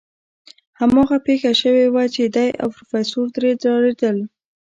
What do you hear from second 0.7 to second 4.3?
هماغه پېښه شوې وه چې دی او پروفيسر ترې ډارېدل.